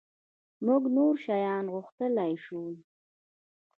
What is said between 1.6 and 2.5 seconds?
غوښتلای